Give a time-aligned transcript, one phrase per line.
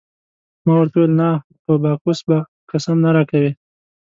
[0.65, 1.29] ما ورته وویل: نه
[1.63, 2.37] په باکوس به
[2.69, 3.51] قسم نه راکوې.